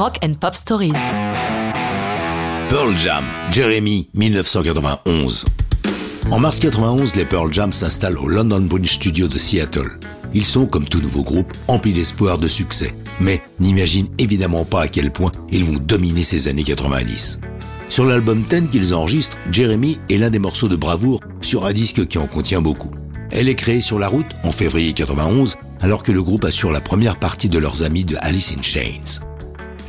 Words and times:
Rock 0.00 0.16
and 0.24 0.32
Pop 0.40 0.54
Stories. 0.54 0.94
Pearl 2.70 2.96
Jam, 2.96 3.22
Jeremy, 3.52 4.08
1991. 4.14 5.44
En 6.30 6.40
mars 6.40 6.58
91, 6.58 7.16
les 7.16 7.26
Pearl 7.26 7.52
Jam 7.52 7.70
s'installent 7.70 8.16
au 8.16 8.26
London 8.26 8.62
Bridge 8.62 8.94
Studio 8.94 9.28
de 9.28 9.36
Seattle. 9.36 9.98
Ils 10.32 10.46
sont, 10.46 10.64
comme 10.64 10.88
tout 10.88 11.02
nouveau 11.02 11.22
groupe, 11.22 11.52
emplis 11.68 11.92
d'espoir 11.92 12.38
de 12.38 12.48
succès, 12.48 12.94
mais 13.20 13.42
n'imaginent 13.58 14.08
évidemment 14.16 14.64
pas 14.64 14.80
à 14.80 14.88
quel 14.88 15.12
point 15.12 15.32
ils 15.52 15.66
vont 15.66 15.76
dominer 15.76 16.22
ces 16.22 16.48
années 16.48 16.64
90. 16.64 17.38
Sur 17.90 18.06
l'album 18.06 18.42
10 18.48 18.70
qu'ils 18.72 18.94
enregistrent, 18.94 19.36
Jeremy 19.52 19.98
est 20.08 20.16
l'un 20.16 20.30
des 20.30 20.38
morceaux 20.38 20.68
de 20.68 20.76
bravoure 20.76 21.20
sur 21.42 21.66
un 21.66 21.74
disque 21.74 22.06
qui 22.06 22.16
en 22.16 22.26
contient 22.26 22.62
beaucoup. 22.62 22.92
Elle 23.30 23.50
est 23.50 23.54
créée 23.54 23.82
sur 23.82 23.98
la 23.98 24.08
route 24.08 24.34
en 24.44 24.52
février 24.52 24.94
91, 24.94 25.56
alors 25.82 26.02
que 26.02 26.10
le 26.10 26.22
groupe 26.22 26.46
assure 26.46 26.72
la 26.72 26.80
première 26.80 27.16
partie 27.16 27.50
de 27.50 27.58
leurs 27.58 27.82
amis 27.82 28.04
de 28.04 28.16
Alice 28.22 28.54
in 28.56 28.62
Chains. 28.62 29.29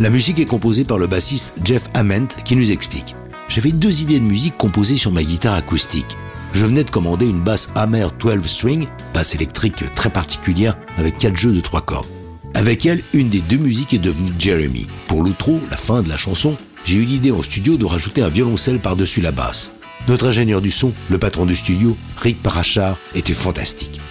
La 0.01 0.09
musique 0.09 0.39
est 0.39 0.45
composée 0.45 0.83
par 0.83 0.97
le 0.97 1.05
bassiste 1.05 1.53
Jeff 1.63 1.83
Ament 1.93 2.25
qui 2.43 2.55
nous 2.55 2.71
explique. 2.71 3.13
J'avais 3.49 3.71
deux 3.71 4.01
idées 4.01 4.19
de 4.19 4.25
musique 4.25 4.57
composées 4.57 4.97
sur 4.97 5.11
ma 5.11 5.23
guitare 5.23 5.53
acoustique. 5.53 6.17
Je 6.53 6.65
venais 6.65 6.83
de 6.83 6.89
commander 6.89 7.27
une 7.27 7.43
basse 7.43 7.69
Hammer 7.75 8.07
12 8.17 8.43
string, 8.47 8.87
basse 9.13 9.35
électrique 9.35 9.83
très 9.93 10.09
particulière 10.09 10.75
avec 10.97 11.19
quatre 11.19 11.35
jeux 11.35 11.51
de 11.51 11.61
trois 11.61 11.81
cordes. 11.81 12.07
Avec 12.55 12.87
elle, 12.87 13.03
une 13.13 13.29
des 13.29 13.41
deux 13.41 13.57
musiques 13.57 13.93
est 13.93 13.99
devenue 13.99 14.33
Jeremy. 14.39 14.87
Pour 15.05 15.21
l'outro, 15.21 15.59
la 15.69 15.77
fin 15.77 16.01
de 16.01 16.09
la 16.09 16.17
chanson, 16.17 16.57
j'ai 16.83 16.97
eu 16.97 17.05
l'idée 17.05 17.31
en 17.31 17.43
studio 17.43 17.77
de 17.77 17.85
rajouter 17.85 18.23
un 18.23 18.29
violoncelle 18.29 18.81
par-dessus 18.81 19.21
la 19.21 19.31
basse. 19.31 19.71
Notre 20.07 20.29
ingénieur 20.29 20.61
du 20.61 20.71
son, 20.71 20.95
le 21.11 21.19
patron 21.19 21.45
du 21.45 21.55
studio, 21.55 21.95
Rick 22.17 22.41
Parachar, 22.41 22.97
était 23.13 23.33
fantastique. 23.33 24.01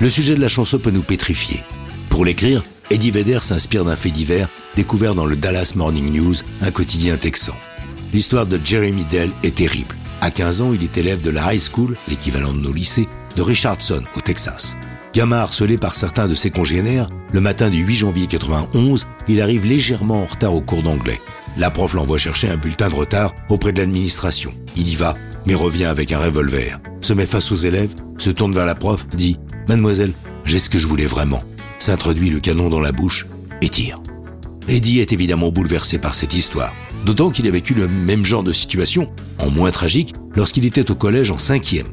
Le 0.00 0.08
sujet 0.08 0.36
de 0.36 0.40
la 0.40 0.48
chanson 0.48 0.78
peut 0.78 0.90
nous 0.90 1.02
pétrifier. 1.02 1.60
Pour 2.08 2.24
l'écrire, 2.24 2.62
Eddie 2.94 3.10
Vedder 3.10 3.40
s'inspire 3.40 3.84
d'un 3.84 3.96
fait 3.96 4.12
divers 4.12 4.48
découvert 4.76 5.16
dans 5.16 5.26
le 5.26 5.34
Dallas 5.34 5.72
Morning 5.74 6.12
News, 6.12 6.36
un 6.62 6.70
quotidien 6.70 7.16
texan. 7.16 7.52
L'histoire 8.12 8.46
de 8.46 8.60
Jeremy 8.64 9.04
Dell 9.04 9.32
est 9.42 9.56
terrible. 9.56 9.96
À 10.20 10.30
15 10.30 10.62
ans, 10.62 10.72
il 10.72 10.84
est 10.84 10.96
élève 10.96 11.20
de 11.20 11.30
la 11.30 11.52
high 11.52 11.60
school, 11.60 11.96
l'équivalent 12.06 12.52
de 12.52 12.60
nos 12.60 12.72
lycées, 12.72 13.08
de 13.34 13.42
Richardson, 13.42 14.04
au 14.14 14.20
Texas. 14.20 14.76
Gamin 15.12 15.38
harcelé 15.38 15.76
par 15.76 15.96
certains 15.96 16.28
de 16.28 16.36
ses 16.36 16.52
congénères, 16.52 17.08
le 17.32 17.40
matin 17.40 17.68
du 17.68 17.78
8 17.78 17.96
janvier 17.96 18.28
91, 18.28 19.08
il 19.26 19.42
arrive 19.42 19.66
légèrement 19.66 20.22
en 20.22 20.26
retard 20.26 20.54
au 20.54 20.60
cours 20.60 20.84
d'anglais. 20.84 21.20
La 21.56 21.72
prof 21.72 21.94
l'envoie 21.94 22.18
chercher 22.18 22.48
un 22.48 22.56
bulletin 22.56 22.90
de 22.90 22.94
retard 22.94 23.34
auprès 23.48 23.72
de 23.72 23.80
l'administration. 23.80 24.52
Il 24.76 24.88
y 24.88 24.94
va, 24.94 25.16
mais 25.46 25.56
revient 25.56 25.86
avec 25.86 26.12
un 26.12 26.20
revolver. 26.20 26.78
Se 27.00 27.12
met 27.12 27.26
face 27.26 27.50
aux 27.50 27.56
élèves, 27.56 27.96
se 28.18 28.30
tourne 28.30 28.54
vers 28.54 28.66
la 28.66 28.76
prof, 28.76 29.04
dit 29.08 29.36
Mademoiselle, 29.66 30.12
j'ai 30.44 30.60
ce 30.60 30.70
que 30.70 30.78
je 30.78 30.86
voulais 30.86 31.06
vraiment. 31.06 31.42
S'introduit 31.78 32.30
le 32.30 32.40
canon 32.40 32.68
dans 32.70 32.80
la 32.80 32.92
bouche 32.92 33.26
et 33.60 33.68
tire. 33.68 34.00
Eddie 34.68 35.00
est 35.00 35.12
évidemment 35.12 35.50
bouleversé 35.50 35.98
par 35.98 36.14
cette 36.14 36.34
histoire, 36.34 36.74
d'autant 37.04 37.30
qu'il 37.30 37.46
a 37.46 37.50
vécu 37.50 37.74
le 37.74 37.88
même 37.88 38.24
genre 38.24 38.42
de 38.42 38.52
situation, 38.52 39.10
en 39.38 39.50
moins 39.50 39.70
tragique, 39.70 40.14
lorsqu'il 40.34 40.64
était 40.64 40.90
au 40.90 40.94
collège 40.94 41.30
en 41.30 41.38
cinquième. 41.38 41.88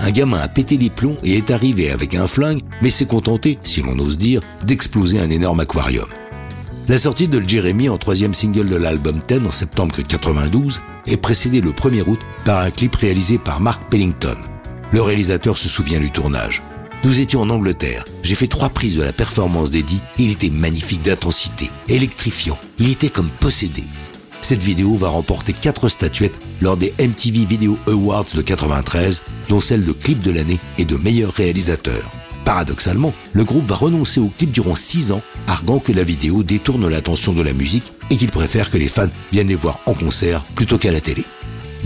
Un 0.00 0.10
gamin 0.10 0.38
a 0.38 0.48
pété 0.48 0.76
les 0.76 0.90
plombs 0.90 1.16
et 1.22 1.36
est 1.36 1.50
arrivé 1.50 1.90
avec 1.90 2.14
un 2.14 2.26
flingue, 2.26 2.60
mais 2.82 2.90
s'est 2.90 3.06
contenté, 3.06 3.58
si 3.62 3.80
l'on 3.80 3.98
ose 3.98 4.18
dire, 4.18 4.40
d'exploser 4.64 5.20
un 5.20 5.30
énorme 5.30 5.60
aquarium. 5.60 6.06
La 6.88 6.98
sortie 6.98 7.26
de 7.26 7.40
Jeremy 7.40 7.88
en 7.88 7.98
troisième 7.98 8.34
single 8.34 8.66
de 8.66 8.76
l'album 8.76 9.20
10 9.26 9.46
en 9.46 9.50
septembre 9.50 9.96
92 10.06 10.82
est 11.06 11.16
précédée 11.16 11.60
le 11.60 11.70
1er 11.70 12.04
août 12.06 12.20
par 12.44 12.60
un 12.60 12.70
clip 12.70 12.94
réalisé 12.94 13.38
par 13.38 13.60
Mark 13.60 13.82
Pellington. 13.90 14.36
Le 14.92 15.02
réalisateur 15.02 15.58
se 15.58 15.68
souvient 15.68 15.98
du 15.98 16.12
tournage. 16.12 16.62
Nous 17.06 17.20
étions 17.20 17.42
en 17.42 17.50
Angleterre. 17.50 18.04
J'ai 18.24 18.34
fait 18.34 18.48
trois 18.48 18.68
prises 18.68 18.96
de 18.96 19.02
la 19.04 19.12
performance 19.12 19.70
d'Eddie. 19.70 20.00
Il 20.18 20.32
était 20.32 20.50
magnifique 20.50 21.02
d'intensité, 21.02 21.70
électrifiant. 21.88 22.58
Il 22.80 22.90
était 22.90 23.10
comme 23.10 23.30
possédé. 23.30 23.84
Cette 24.42 24.64
vidéo 24.64 24.96
va 24.96 25.06
remporter 25.06 25.52
quatre 25.52 25.88
statuettes 25.88 26.36
lors 26.60 26.76
des 26.76 26.92
MTV 26.98 27.44
Video 27.44 27.78
Awards 27.86 28.24
de 28.34 28.42
93, 28.42 29.22
dont 29.48 29.60
celle 29.60 29.84
de 29.84 29.92
clip 29.92 30.18
de 30.18 30.32
l'année 30.32 30.58
et 30.78 30.84
de 30.84 30.96
meilleur 30.96 31.32
réalisateur. 31.32 32.10
Paradoxalement, 32.44 33.14
le 33.34 33.44
groupe 33.44 33.66
va 33.66 33.76
renoncer 33.76 34.18
au 34.18 34.32
clip 34.36 34.50
durant 34.50 34.74
6 34.74 35.12
ans, 35.12 35.22
arguant 35.46 35.78
que 35.78 35.92
la 35.92 36.02
vidéo 36.02 36.42
détourne 36.42 36.88
l'attention 36.88 37.32
de 37.32 37.42
la 37.42 37.52
musique 37.52 37.92
et 38.10 38.16
qu'il 38.16 38.32
préfère 38.32 38.68
que 38.68 38.78
les 38.78 38.88
fans 38.88 39.06
viennent 39.30 39.46
les 39.46 39.54
voir 39.54 39.78
en 39.86 39.94
concert 39.94 40.44
plutôt 40.56 40.76
qu'à 40.76 40.90
la 40.90 41.00
télé. 41.00 41.24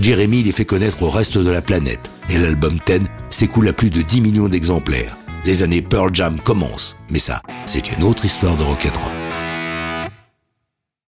Jeremy 0.00 0.42
les 0.42 0.52
fait 0.52 0.64
connaître 0.64 1.02
au 1.02 1.10
reste 1.10 1.36
de 1.36 1.50
la 1.50 1.60
planète 1.60 2.10
et 2.30 2.38
l'album 2.38 2.78
10 2.86 3.02
s'écoule 3.30 3.68
à 3.68 3.72
plus 3.72 3.90
de 3.90 4.02
10 4.02 4.20
millions 4.20 4.48
d'exemplaires. 4.48 5.16
Les 5.44 5.62
années 5.62 5.82
Pearl 5.82 6.14
Jam 6.14 6.38
commencent, 6.40 6.96
mais 7.08 7.18
ça, 7.18 7.42
c'est 7.66 7.92
une 7.92 8.04
autre 8.04 8.24
histoire 8.24 8.56
de 8.56 8.62
rock'n'roll. 8.62 9.19